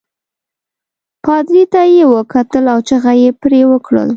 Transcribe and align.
پادري 1.23 1.63
ته 1.73 1.81
یې 1.93 2.03
وکتل 2.15 2.63
او 2.73 2.79
چغه 2.87 3.11
يې 3.21 3.29
پرې 3.41 3.61
وکړل. 3.71 4.09